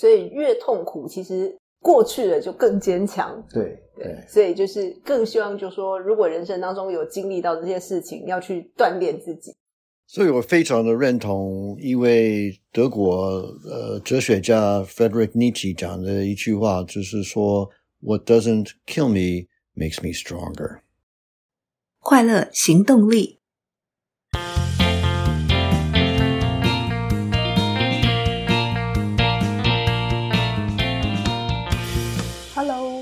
[0.00, 3.46] 所以越痛苦，其实过去了就更坚强。
[3.52, 9.54] 对对，所以就是更希望，就是说，如果人生当中有经历到这些事情，要去锻炼自己。
[10.06, 17.68] 所以我非常的认同一位德国呃哲学家 Frederick Nietzsche 讲的一句话，就是说
[18.00, 20.80] ：“What doesn't kill me makes me stronger。”
[22.00, 23.39] 快乐行动力。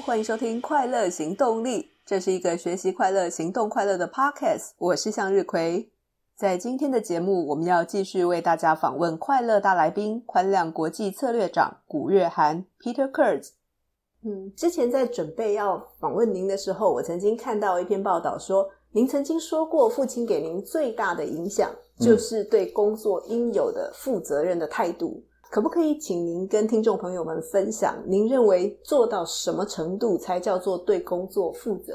[0.09, 4.71] 欢迎收听《快乐行动力》，这是一个学习快乐、行动快乐的 Podcast。
[4.79, 5.91] 我是向日葵。
[6.35, 13.51] 在今天的节目，我们要继续为大家访问快乐大来宾——宽量国际策略长古月涵 Peter Kurz。
[14.25, 21.71] 嗯，之前在准备要访问您的时候，我曾经看到一篇报道说，您曾经说过，父亲给您最大的影响
[22.01, 25.23] 就是对工作应有的负责任的态度。
[25.23, 25.25] 嗯。
[25.51, 31.95] 可不可以请您跟听众朋友们分享，您认为做到什么程度才叫做对工作负责？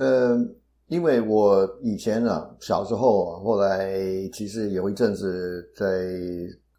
[0.00, 0.56] 嗯。
[0.88, 3.98] 因为我以前啊，小时候，后来
[4.34, 6.06] 其实有一阵子在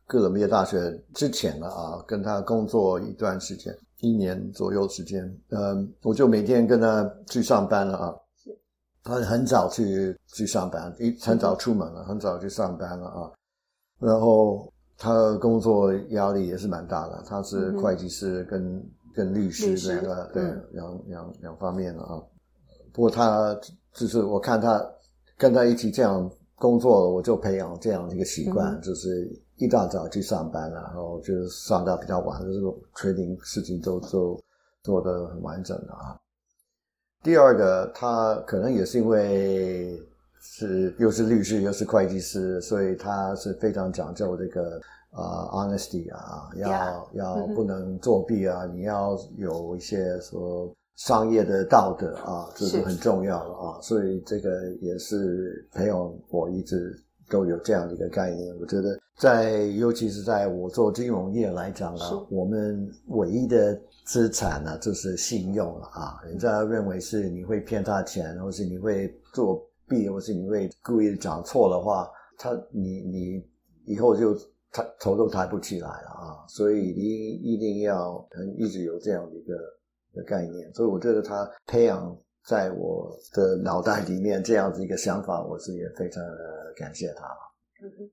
[0.05, 0.77] 哥伦比亚大学
[1.11, 8.15] 之前了啊，跟他工作一段时间，一年左右时间，嗯，我就每天跟他去上班了啊，
[9.03, 13.31] 他很早去去上班，一很早出门了，很早去上班了啊，
[13.99, 22.21] 然后他工作压力也是蛮大的，他是会计师跟、嗯、跟律师两个，对，两两两方面的啊，
[22.93, 23.57] 不过他。
[23.97, 24.85] 就是我看他
[25.37, 32.59] 跟他一起这样工作，我就培养这样一个习惯，嗯、就是一大早去上班，然后就上到比较晚，就是
[32.97, 34.37] 确定事情都都
[34.83, 36.19] 做得很完整的啊。
[37.23, 39.97] 第二个，他可能也是因为
[40.45, 44.79] 是又是律师又是会计师，所以他是非常讲究这个
[45.11, 50.73] 啊、uh, honesty 啊，要.要不能作弊啊，嗯、你要有一些说。
[50.97, 56.97] 商业的道德啊，这是很重要的啊，所以这个也是培养我一直
[57.29, 58.57] 都有这样的一个概念。
[58.61, 66.17] 我觉得在，尤其是在我做金融业来讲啊，我们唯一的资产呢，就是信用了啊。
[66.25, 73.43] 人家认为是你会骗他钱，或是你会作弊，或是你会故意讲错的话，他你你
[73.85, 74.33] 以后就
[74.71, 76.45] 抬头都抬不起来了啊。
[76.47, 79.53] 所以你一定要一直有这样的一个。
[80.15, 87.25] 的概念，所以我觉得他培养在我的脑袋里面这样子一个想法，我是也非常的感谢他。
[87.83, 88.11] 嗯哼，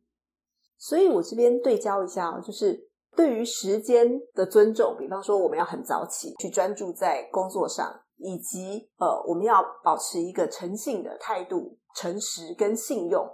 [0.77, 2.77] 所以我这边对焦一下，就是
[3.15, 13.29] 对于时间的尊重，比方说我们要很早起去专注在工作上，以及呃我们要保持一个诚信的态度、诚实跟信用，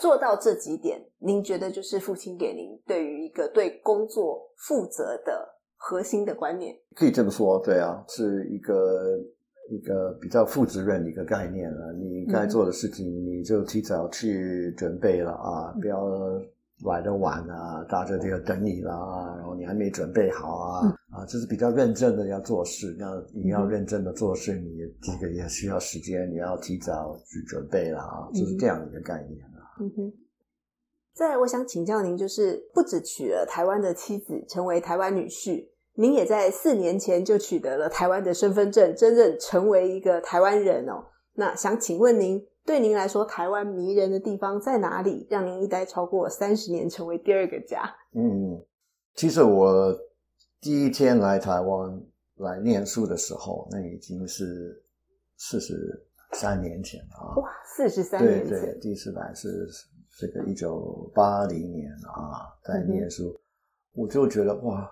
[0.00, 5.50] 做到这几点，您觉得就是父亲给您对于一个对工作负责的。
[5.84, 9.18] 核心的观念可以这么说，对啊，是一个
[9.68, 11.90] 一个比较负责任的一个概念啊。
[11.98, 15.98] 你该做的事情，你就提早去准备了啊，不要
[16.90, 29.62] 来的晚啊，大家就要等你了啊，然后你还没准备好啊啊，就是比较认真的要做事，要你要认真的做事，你这个也需要时间，你要提早去准备了啊，就是这样的一个概念啊。
[29.80, 30.12] 嗯哼。
[31.14, 35.68] 再来，我想请教您，就是不止娶了台湾的妻子，成为台湾女婿。
[35.94, 41.04] 您也在四年前就取得了台湾的身份证，真正成为一个台湾人哦。
[41.34, 45.26] 那想请问您，对您来说，台湾迷人的地方在哪里？
[45.30, 47.82] 让您一待超过三十年，成为第二个家？
[48.14, 48.62] 嗯，
[49.14, 49.96] 其实我
[50.60, 52.02] 第一天来台湾
[52.36, 54.82] 来念书的时候，那已经是
[55.36, 55.74] 四十
[56.32, 57.36] 三年前了啊！
[57.36, 59.68] 哇，四十三年前，对对，第一次来是
[60.18, 64.90] 这个一九八零年啊，在念书，嗯，我就觉得哇。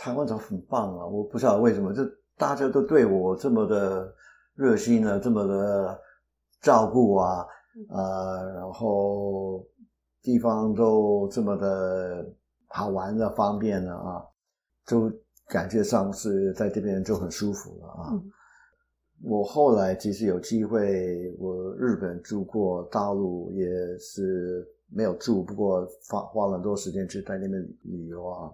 [0.00, 1.04] 台湾人很棒啊！
[1.04, 2.04] 我不知道为什么，就
[2.36, 4.14] 大家都对我这么的
[4.54, 6.00] 热心呢，这么的
[6.60, 7.46] 照顾啊，
[7.90, 9.64] 呃，然后
[10.22, 12.26] 地方都这么的
[12.66, 14.24] 好玩的方便的啊，
[14.86, 15.10] 就
[15.46, 18.10] 感觉上是在这边就很舒服了啊。
[18.12, 18.30] 嗯。
[19.24, 23.66] 我后来其实有机会，我日本住过，大陆也
[23.98, 28.52] 是没有住，不过花花了很多时间去在那边旅游啊。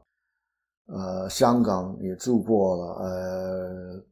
[0.87, 4.05] 呃，香港也住过了，呃，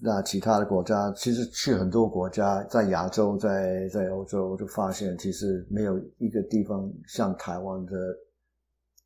[0.00, 7.92] 那其他的国家其实去很多国家，在亚洲，在在欧洲，就发现其实没有一个地方像台湾的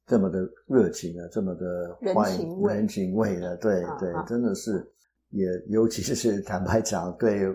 [0.06, 4.86] 这么的热情啊，这么的欢迎人情味的，对对，真的是，
[5.30, 7.48] 也尤其是坦白讲，对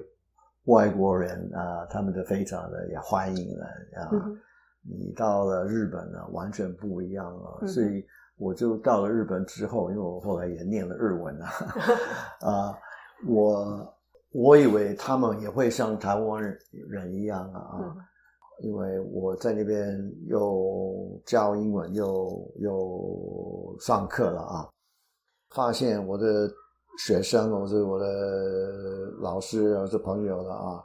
[0.66, 3.66] 外国人啊，他们的非常的也欢迎了
[4.01, 4.10] 啊。
[4.81, 8.04] 你到了日本呢，完全不一样啊，所以。
[8.39, 11.50] 我就到了日本之后，因为我后来也念了日文啊，
[12.48, 12.78] 啊，
[13.25, 13.93] 我
[14.31, 17.95] 我以为他们也会像台湾人一样啊，嗯、
[18.59, 19.97] 因为我在那边
[20.27, 24.69] 又教英文又又上课了啊，
[25.49, 26.47] 发现我的
[26.99, 28.05] 学生，我是我的
[29.19, 30.83] 老师，我是朋友了啊。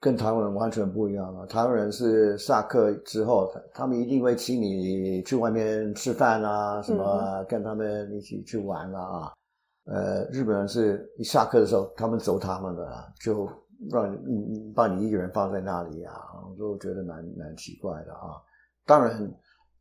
[0.00, 1.44] 跟台湾人完全不一样了！
[1.46, 9.32] 台湾人是下课之后，他们一定会请你去外面吃饭啊，什么跟他们一起去玩啊。
[9.90, 13.48] 嗯、呃，日本人是一下课的时候，他们走他们的，就
[13.90, 16.14] 让你把你一个人放在那里啊，
[16.48, 18.36] 我就觉得蛮蛮奇怪的啊。
[18.84, 19.32] 当然，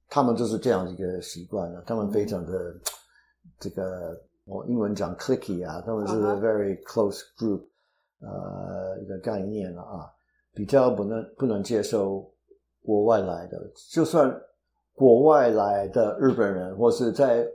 [0.09, 2.81] 他们就是这样一个习惯了，他们非常的、嗯、
[3.59, 7.63] 这个，我英文讲 clicky 啊，他们是 very close group。
[8.19, 10.09] 呃，一个概念了啊，
[10.51, 12.27] 比较不能不能接受
[12.81, 13.61] 国外来的，
[13.91, 14.35] 就算
[14.95, 17.47] 国外来的日本人或是在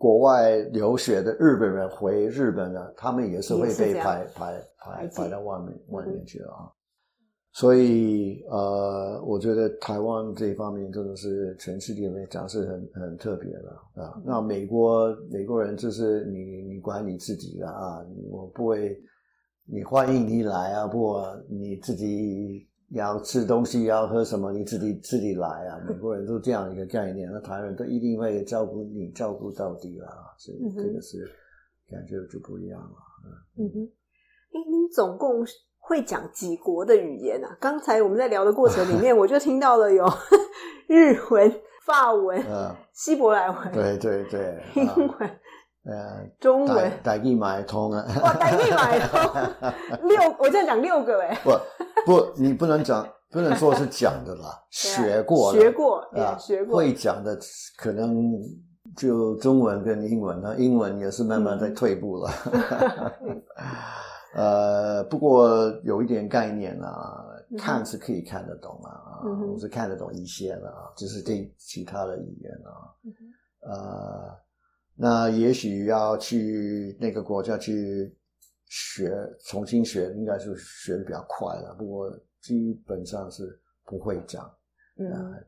[0.00, 6.64] 国外留学的日本人回日本呢，他们也是会被排排排排到外面外面去啊。
[6.64, 6.72] 嗯、
[7.52, 14.14] 所以呃，我觉得台湾这一方面真的是全世界来讲是很很特别的啊。
[14.16, 18.98] 嗯、那美国美国人就是你你管你自己的啊，我不会。
[19.72, 25.80] 你欢迎你来啊，不，你自己要吃东西要喝什么，你自己自己来啊。
[25.88, 30.08] 美国人都这样一个概念，那台湾人都一定会照顾你，照顾到底了，
[30.38, 31.18] 所以这个是
[31.90, 32.96] 感觉就不一样了。
[33.58, 33.84] 嗯哼，
[34.52, 35.44] 哎，您总共
[35.78, 37.56] 会讲几国的语言啊？
[37.60, 40.04] 刚才我们在聊的过程里面， 我就听到了有
[40.88, 41.52] 日文、
[41.86, 45.30] 法文、嗯、希伯来文，对对对，英文。
[45.82, 48.04] 呃，中文台语买通啊！
[48.22, 49.18] 哇，台语买通
[50.06, 51.34] 六，我这样讲六个哎。
[51.42, 51.50] 不
[52.06, 57.38] 不，你不能讲，不能说是讲的啦， 学过学过啊，学过会讲的
[57.76, 58.32] 可能
[58.96, 62.30] 就中文跟英文那，英文也是慢慢在退步了。
[64.34, 67.24] 呃，不过有一点概念啊，
[67.58, 69.20] 看是可以看得懂啊，
[69.52, 72.70] 我是看得懂一些的啊，就是对其他的语言啊，
[73.68, 74.40] 呃。
[75.02, 78.14] 那也许要去那个国家去
[78.70, 79.14] 学，
[79.44, 81.76] 重新学，应该是学的比较快了。
[81.78, 84.50] 不过基本上是不会讲。
[84.96, 85.44] 嗯，呃、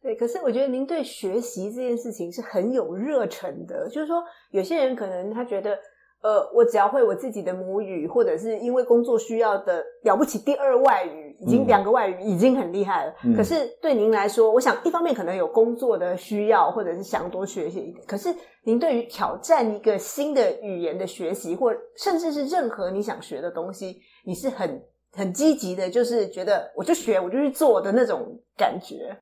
[0.00, 0.14] 对。
[0.14, 3.88] 可是我觉得您对学习这件事情是很有热忱的。
[3.88, 5.76] 就是说，有些人可能他觉得。
[6.22, 13.14] 呃，我只要会我自己的母语，或者是因为工作需要的了不起第二外语，已经两个外语已经很厉害了。
[13.22, 18.04] 嗯、可是对您来说，我想一方面可能有工作的需要，或者是想多学习一点。
[18.08, 18.34] 可是
[18.64, 24.82] 您对于挑战一个新的语言的学习，或甚至是任何你想学的东西，你是很
[25.12, 29.16] 很积极的，就是觉得我就学，我就去做的那种感觉。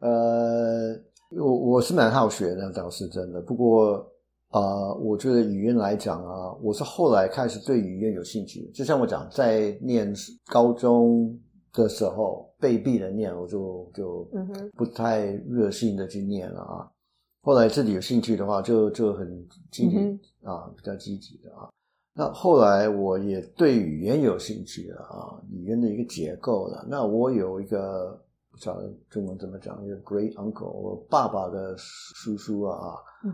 [0.00, 0.92] 呃，
[1.38, 3.40] 我我是蛮好学的，倒是真的。
[3.42, 4.04] 不过。
[4.50, 8.70] 啊、呃，我觉得语言来讲啊，我是后来开始对语言有兴趣。
[8.72, 10.14] 就像我讲，在念
[10.46, 11.36] 高中
[11.72, 14.28] 的时候被逼的念，我就就
[14.76, 16.88] 不太热心的去念了啊。
[17.42, 21.68] 后来自己有兴趣的话就，就就很积极、嗯、啊，比较积极的啊。
[22.14, 26.86] 那后来我也对语言有兴趣了啊，语言的一个结构了。
[26.88, 28.18] 那我有一个
[28.50, 32.94] 不晓得中文怎么讲，一个 great uncle，我爸爸的叔叔啊。
[33.24, 33.32] 嗯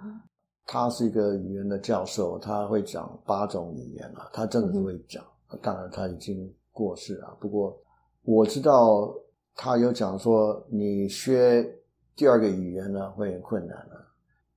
[0.66, 5.22] 他是一个语言的教授，他会讲八种语言啊，他真的是会讲。
[5.50, 7.76] 嗯、当然他已经过世了，不过
[8.24, 9.14] 我知道
[9.54, 11.68] 他有讲说，你学
[12.16, 14.04] 第二个语言呢会很困难的，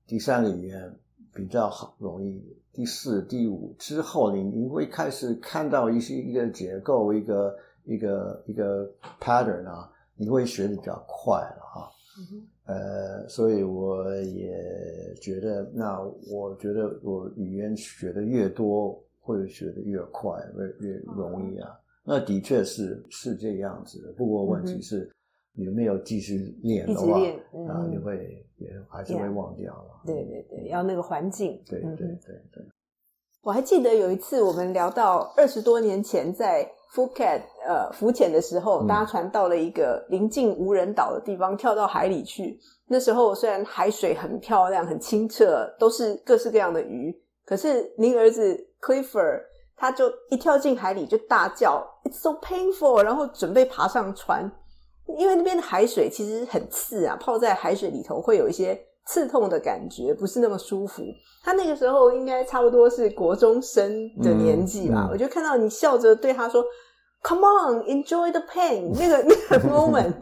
[0.07, 0.99] 第三个语言
[1.33, 2.41] 比较好容易，
[2.71, 8.89] 第四、第五之后你你会开始看到一些一个结构，一个一个一个
[9.19, 11.91] pattern 啊，你会学得比较快了啊。
[12.31, 20.39] 嗯呃，所以我也觉得，那我觉得我语言学的越多，会学的越快，
[20.79, 21.69] 越越容易啊。
[21.69, 24.11] 嗯、那的确是是这样子的。
[24.13, 25.09] 不过问题是，
[25.53, 27.19] 你没有继续练的话，
[27.53, 30.01] 嗯、啊，你会也还是会忘掉了。
[30.05, 31.61] 对对对，要那个环境。
[31.67, 32.07] 对对对
[32.51, 32.65] 对。
[33.45, 36.69] 我还记得有一次我们聊到二十多年前在。
[36.95, 42.57] Phuket 呃，浮潜的时候，搭船到了一个临近无人岛的地方，跳到海里去。
[42.87, 47.13] 那时候虽然海水很漂亮、很清澈，都是各式各样的鱼，
[47.45, 49.41] 可是您儿子 Clifford
[49.75, 54.49] 他就一跳进海里就大叫 "It's so painful"，然后准备爬上船，
[55.17, 61.03] 因为那边的海水其实很刺啊，泡在海水里头会有一些刺痛的感觉，不是那么舒服。
[61.43, 66.63] 他那个时候应该差不多是国中生的年纪吧，嗯嗯、我就看到你笑着对他说。
[67.27, 70.13] Come on, enjoy the pain，那个那个 moment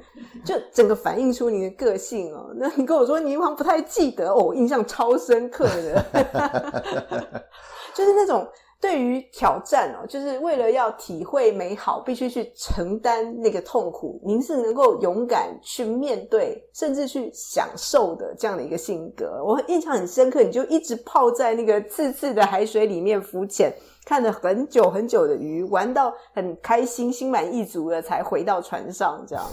[0.45, 2.53] 就整个反映出你的个性哦。
[2.55, 6.05] 那你跟我说你好像不太记得哦，我印象超深刻的，
[7.93, 8.47] 就是那种
[8.83, 14.19] 对于挑战哦，就是为了要体会美好，必须去承担那个痛苦。
[14.25, 20.43] 您是能够勇敢去面对，甚至去享受的这样的一个性格，我印象很深刻。
[20.43, 23.73] 你就一直泡在那个刺刺的海水里面浮潜。
[24.05, 29.45] 看了很久很久的鱼，玩到很开心、心满意足了，才回到船上，这样。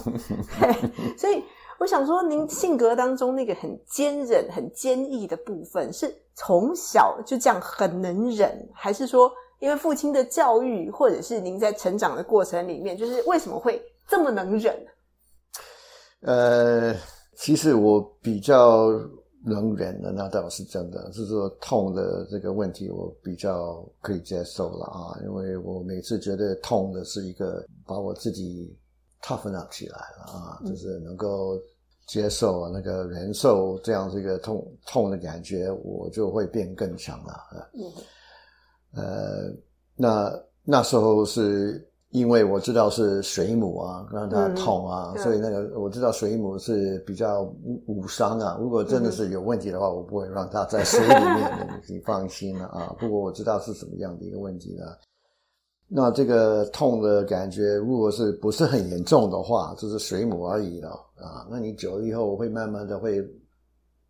[1.17, 1.41] 所以
[1.81, 14.75] 我想说，您性格当中那个很坚韧、很坚毅的部分，是从小就这样很能忍，还是说因为父亲的教育，或者是您在成长的过程里面，就是为什么会这么能忍？
[16.21, 16.95] 呃，
[17.35, 18.87] 其实我比较。
[19.43, 28.71] 能忍的那倒是真的，是说痛的这个问题我比较可以接受了啊，因为我每次觉得痛的是一个把我自己
[29.23, 31.59] toughen up 起来了啊，就是能够
[32.07, 37.33] 接受那个忍受这样这个痛痛的感觉，我就会变更强了。
[37.73, 39.53] 嗯，呃，
[39.95, 40.31] 那
[40.63, 41.87] 那时候是。
[42.11, 47.49] 因为我知道是水母啊，让它痛啊，嗯、所以那个我知道水母是比较
[47.87, 48.57] 无伤啊。
[48.59, 52.93] 如果真的是有问题的话，嗯、我不会让它在水里面， 你放心了啊。
[52.99, 54.87] 不过我知道是什么样的一个问题呢？
[55.93, 61.45] 那这个痛的感觉，如果是不是很严重的话，就是水母而已了啊。
[61.49, 63.21] 那你久了以后会慢慢的会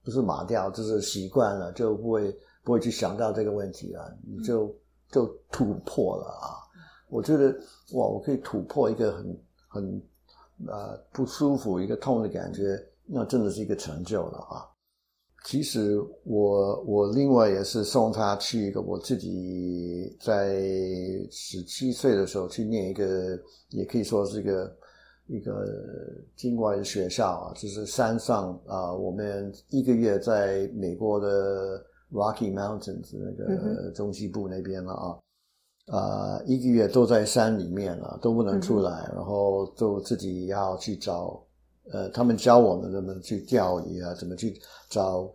[0.03, 4.71] 不是麻掉，就是习惯了，就不会不会去想到这个问题了，你就
[5.09, 6.61] 就突破了啊。
[7.09, 7.49] 我觉得
[7.93, 10.03] 哇，我可以突破一个很很
[10.67, 14.69] 呃不舒服、一个痛的感觉，那真的是一个成就了啊！
[15.43, 20.59] 其实我我另外也是送他去一个我自己在
[21.31, 24.75] 十七岁的时候去念一个，也可以说是一个
[25.27, 25.65] 一个
[26.35, 35.17] 境外的学校啊，就是山上啊，我们一个月在美国的 Rocky Mountains 那个中西部那边了啊。
[35.87, 41.43] 啊、呃，一个月都在山里面了，都不能出来，嗯、然后就自己要去找，
[41.91, 44.53] 呃，他们教我们怎么去钓鱼啊，怎么去
[44.89, 45.31] 找。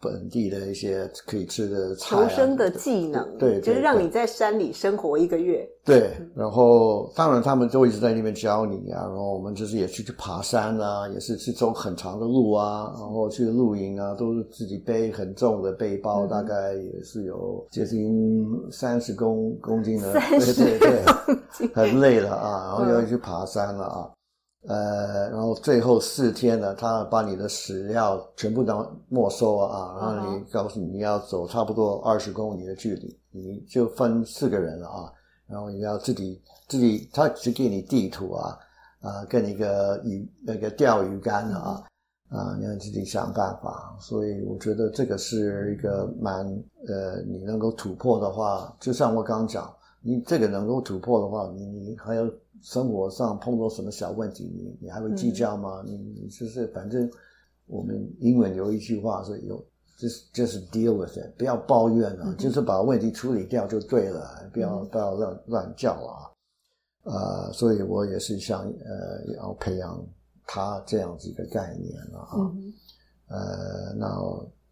[0.00, 5.68] 本地的一些可以吃的菜、啊，求生的技能，对，对，就是让你在山里生活一个月。
[5.84, 24.08] 对，然后当然他们都一直在那边教你啊，然后我们就是也去去爬山啊，也是去走很长的路啊，然后去露营啊，都是自己背很重的背包，嗯、大概也是有接近三十公公斤的， 对对对，很累了啊，然后要去爬山了啊。
[24.66, 35.12] 呃，然后最后四天呢，他把你的食料全部都没收啊，然后你告诉你你要走差不多二十公里的距离，你就分四个人了啊，
[35.46, 38.58] 然后你要自己自己，他只给你地图啊，
[39.00, 41.84] 啊，跟一个鱼那个钓鱼竿啊，
[42.28, 43.96] 啊，你要自己想办法。
[44.00, 46.44] 所以我觉得这个是一个蛮
[46.86, 52.32] 呃，你能够突破的话，就像我刚刚讲，你这个能够突破的话，你你还有。
[52.60, 55.80] 生活上碰到什么小问题，你你还会计较吗？
[55.86, 57.08] 嗯、你你就是反正
[57.66, 59.64] 我们英文有一句话是有，
[59.96, 66.12] 就是就是 deal with it，不要抱怨了，嗯、就是把问题处理掉就对了，不要不要乱乱叫啊。
[67.04, 70.04] 呃，所以我也是想呃要培养
[70.44, 72.34] 他这样子一个概念了啊。
[72.56, 72.72] 嗯、
[73.28, 74.20] 呃，那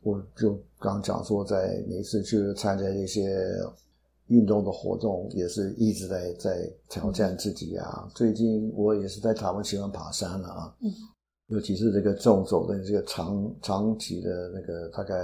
[0.03, 3.31] 我就刚讲说，在每次去参加一些。
[4.29, 8.03] 运动的活动也是一直在在挑战自己啊！
[8.05, 10.91] 嗯、最近我也是在台湾喜欢爬山了啊，嗯、
[11.47, 15.15] 尤其是这个纵走的这个长长期的那个大概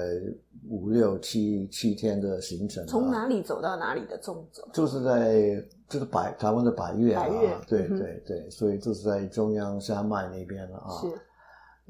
[0.68, 4.62] 五六七七天的行程，从哪里走到哪里的纵走？
[4.72, 7.26] 就是在就是百台湾的百岳啊，
[7.66, 11.00] 对对对，所以就是在中央山脉那边了啊。
[11.00, 11.08] 是，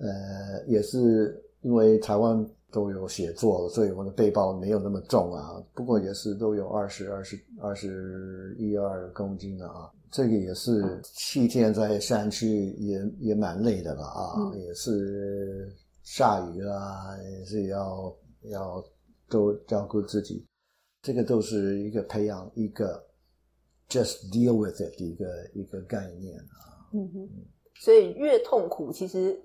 [0.02, 2.47] 呃，也是因为台湾。
[2.73, 5.62] 都有写作，所以我的背包没有那么重啊。
[5.75, 9.92] 不过也是都有二十二十二十一二公斤的啊。
[10.11, 14.37] 这个也是七天在山区也也蛮累的了啊。
[14.38, 15.71] 嗯、也是
[16.02, 18.83] 下雨啊，也是要要
[19.28, 20.42] 都照顾自己。
[21.02, 23.04] 这个都是一个培养一个
[23.90, 26.88] just deal with it 的一个一个概念啊。
[26.95, 27.28] 嗯哼。
[27.83, 29.38] 所以越痛苦，其实。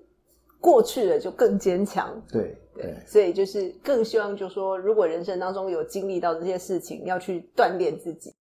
[0.60, 8.34] 过去了就更坚强，对对，对，所以就是更希望，就是说，如果人生当中有经历到这些事情，要去锻炼自己。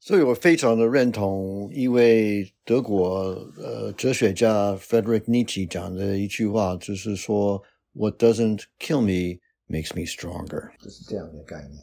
[0.00, 7.62] 所以我非常的认同一位德国呃哲学家 Frederick Nietzsche 讲的一句话，就是说
[7.92, 9.38] “What doesn't kill me
[9.68, 11.80] makes me stronger”，就是这样的概念。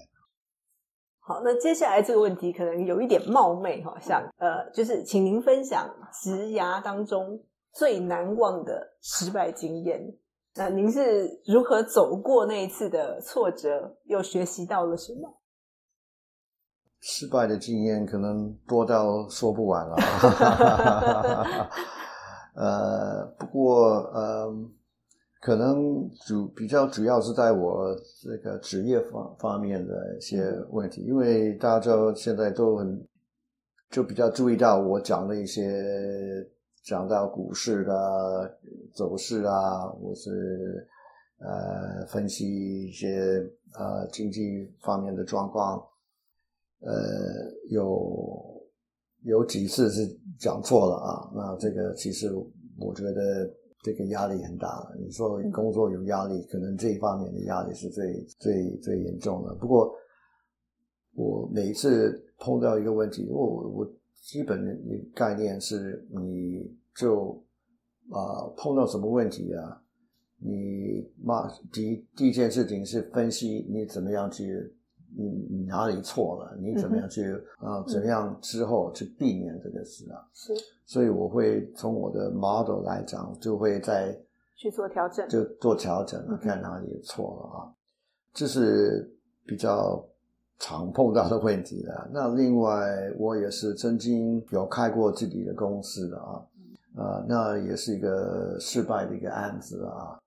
[1.22, 5.90] 好，那接下来这个问题可能有一点冒昧哈，像呃，就是请您分享
[6.22, 7.40] 职涯当中
[7.74, 10.18] 最难忘的失败经验。
[10.56, 15.36] 那您是如何走过那一次的挫折，又学习到了什么？
[17.02, 19.96] 失败的经验可能多到说不完了。
[22.56, 24.54] 呃，不过呃，
[25.40, 33.08] 可能主比较主要是在我这个职业方方面的一些问题，因为大家现在都很
[33.90, 35.72] 就比较注意到我讲的一些
[36.90, 38.58] 讲到股市的
[38.96, 40.88] 走势啊，或是
[41.38, 45.86] 呃分析一些呃经济方面的状况。
[46.82, 46.92] 呃，
[47.70, 48.64] 有
[49.24, 50.08] 有几次是
[50.40, 52.34] 讲错了啊，那这个其实
[52.80, 53.54] 我觉得
[53.84, 54.90] 这个压力很大。
[54.98, 59.54] 你说工作有压力，可能这一方面的压力是最最最严重的。
[59.56, 59.94] 不过
[61.16, 64.74] 我每一次碰到一个问题，我我基本的
[65.14, 66.66] 概念是，你
[67.00, 67.42] 就
[68.12, 69.82] 啊、呃、碰到什么问题啊，
[70.38, 74.76] 你嘛第第一件事情是分析你怎么样去。
[75.18, 76.56] 你你哪里错了？
[76.62, 77.84] 你怎么样去啊？
[77.88, 80.24] 怎么样之后去避免这个事啊？
[80.36, 80.54] 是，
[80.86, 84.16] 所以我会从我的 model 来讲，就会在
[84.56, 87.74] 去做调整，就做调整了，看哪里错了啊。
[88.36, 89.12] 这是
[89.48, 90.08] 比较
[90.60, 92.08] 常碰到的问题了。
[92.14, 96.40] 那另外，我也是曾经有开过自己的公司的啊，
[97.00, 100.20] 啊、呃，那也是一个失败的一个案子啊。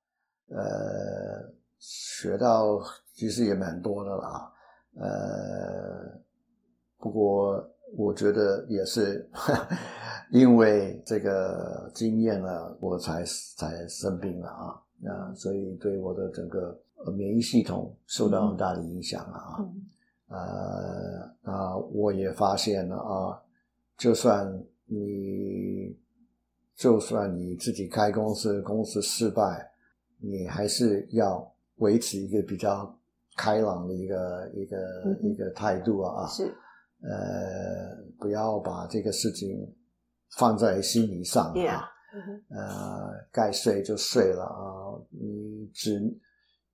[0.48, 2.80] 呃，学到
[3.14, 4.52] 其实也蛮多的啦。
[4.94, 6.20] 呃，
[6.98, 7.62] 不过
[7.96, 9.28] 我觉得也是
[10.30, 13.22] 因为这个经验了，我才
[13.56, 14.80] 才生病了啊。
[14.98, 16.78] 那所以对我的整个
[17.14, 19.58] 免疫系统受到很大的影响啊。
[19.60, 23.42] 嗯、呃，那我也发现了啊，
[23.98, 24.46] 就算
[24.86, 25.41] 你
[26.82, 29.70] 就算你自己开公司，公司失败，
[30.18, 32.98] 你还是要维持一个比较。
[33.34, 36.44] 开朗的一个一个、嗯、一个态度啊，是，
[37.00, 39.66] 呃，不要把这个事情
[40.36, 41.80] 放在心理上啊，yeah.
[42.54, 45.98] 呃，该睡就睡了啊，你只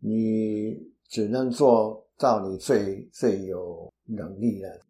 [0.01, 4.81] 你只能做到你最最有能力的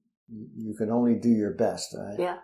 [0.56, 2.38] ，you can only do your best，yeah.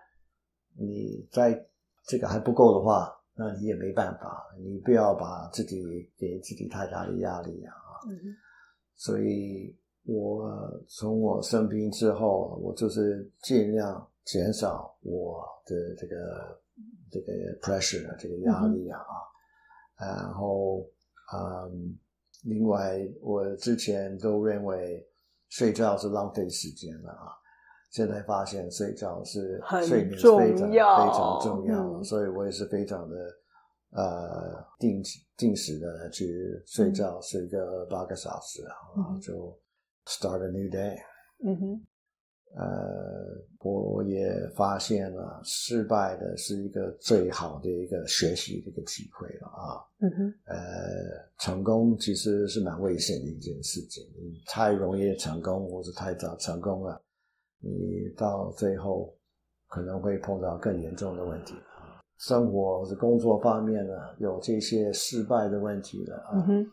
[0.76, 1.66] 你在
[2.06, 7.74] 这个还不够的话，那你也没办法，你不要把自己给自己太大的压力啊。
[8.96, 10.48] 所以，我
[10.88, 16.60] 从我生病之后，我就是尽量减少我的这个
[17.10, 19.00] 这个 pressure 这个压力啊。
[19.96, 20.86] 然后，
[21.32, 21.98] 嗯，
[22.44, 25.06] 另外，我之前都认为
[25.48, 27.28] 睡觉是浪费时间的啊。
[27.94, 33.16] 现在发现睡觉是睡眠非常非常重要，嗯，所以我也是非常的。
[33.96, 35.00] 呃，定
[35.36, 38.60] 定时的去睡觉，嗯、睡个八个小时，
[38.96, 39.56] 然后就
[40.06, 40.96] start a new day。
[41.44, 41.86] 嗯哼，
[42.56, 42.64] 呃，
[43.60, 49.78] 我也发现了，失败的是一个最好的一个学习的一个机会了啊。
[50.00, 50.56] 嗯哼，呃，
[51.38, 57.00] 成功其实是蛮危险的一件事情，你太容易成功，或是太早成功了，
[57.64, 59.16] 你到最后
[59.68, 61.54] 可能会碰到更严重的问题。
[62.18, 66.44] 生活或者工作方面呢，有这些失败的问题了啊。
[66.48, 66.64] 嗯。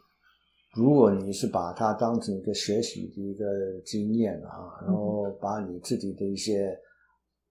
[0.76, 3.46] 如果你是把它当成一个学习的一个
[3.84, 6.80] 经验啊，然后把你自己的一些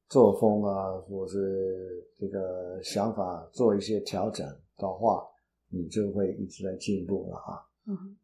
[0.08, 4.46] 作风啊，或是这个想法做一些调整
[4.78, 5.22] 的话，
[5.68, 7.60] 你就会一直在进步了啊。
[7.86, 8.16] 嗯。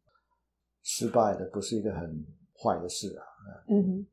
[0.81, 2.25] 失败的不是一个很
[2.57, 3.23] 坏的事啊。
[3.67, 4.07] 嗯哼。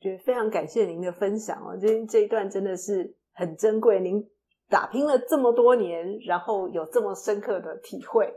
[0.00, 4.00] 觉得非常感谢您的分享哦，这这一段真的是很珍贵。
[4.00, 4.26] 您。
[4.70, 8.30] 打拼了这么多年，然后有这么深刻的体会，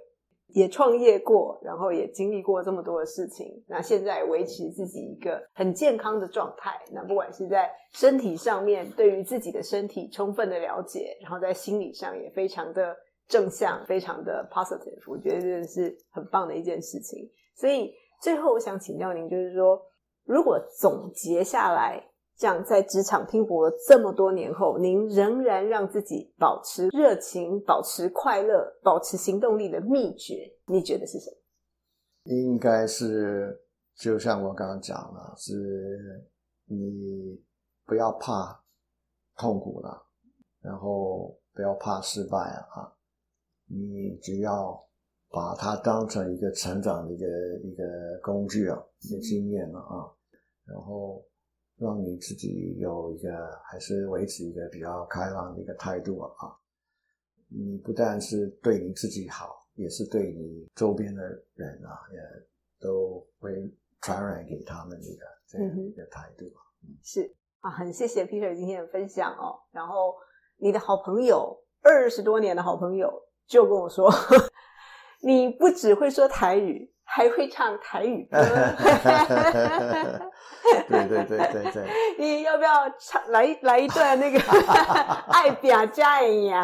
[0.54, 3.62] 也创业过，然后也经历过这么多的事情。
[3.67, 12.95] 那现在维持自己一个很健康的状态，那不管是在身体上面，对于自己的身体充分的了解，然后在心理上也非常的
[13.28, 17.30] 正向，非常的 positive，我觉得真的是很棒的一件事情。
[17.58, 19.78] 所以最后我想请教您，就是说，
[20.32, 22.08] 如果总结下来。
[22.38, 31.38] 这样在职场拼搏了这么多年后，您仍然让自己保持热情、保持快乐、保持行动力的秘诀，你觉得是什么？
[32.24, 33.62] 应该是
[33.96, 36.26] 就像我刚刚讲了，是
[36.65, 37.39] 你
[37.86, 38.60] 不要怕
[39.38, 40.04] 痛苦了，
[40.63, 42.91] 然后不要怕失败啊，
[43.67, 44.84] 你只要
[45.30, 47.28] 把它当成一个成长的一个
[47.60, 47.84] 一个
[48.24, 50.10] 工具啊，一个经验了啊。
[50.72, 51.24] 然后
[51.78, 53.30] 让你自己有一个
[53.66, 56.32] 还是维持一个比较开朗的一个态度啊。
[57.48, 61.22] 你不但是对你自己好，也是对你周边的
[61.56, 62.20] 人啊，也
[62.80, 66.46] 都会传染给他们一个这样一个态度。
[66.84, 69.60] 嗯，是啊，很谢谢 Peter 今天的分享哦。
[69.72, 70.16] 然后
[70.58, 73.12] 你的好朋友，二十多年的好朋友，
[73.46, 74.10] 就跟我说，
[75.22, 78.38] 你不只会说台语，还会唱台语歌。
[80.88, 81.84] 对对对对对，
[82.17, 84.39] 你要不要唱来来一段那个
[85.28, 86.63] 爱表家人呀？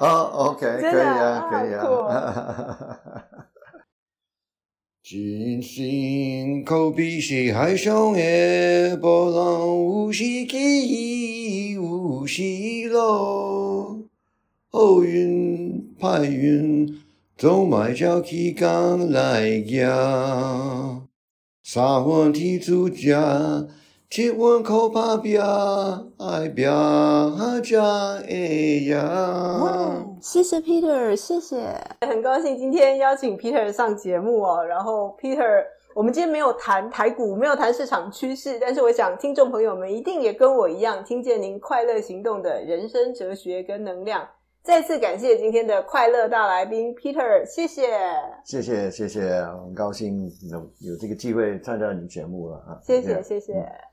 [0.00, 2.98] 哦，OK，可以啊，可以啊。
[5.02, 9.60] 真心口比是海上的波浪，
[10.06, 12.42] 有时起，有时
[12.90, 13.98] 落。
[14.70, 17.00] 好运歹运，
[17.38, 21.08] 总爱照起工来行。
[21.62, 23.16] 三分天注定，
[24.10, 26.64] 七分靠打拼，爱拼
[27.62, 28.96] 才会赢。
[28.96, 34.64] 哇，谢谢 Peter，谢谢，很高兴今天邀请 Peter 上节目哦。
[34.64, 44.28] 然后 Peter，我们今天没有谈台股，没有谈市场趋势，但是我想听众朋友们一定也跟我一样，听见您快乐行动的人生哲学跟能量。
[44.68, 47.88] 再次感谢今天的快乐大来宾 Peter，谢谢，
[48.44, 53.54] 谢谢，谢谢，很高兴有有这个机会参加你节目了啊，谢谢，谢谢。
[53.54, 53.87] 嗯